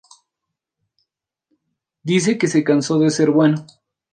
[2.01, 3.67] Dice que se cansó de ser bueno"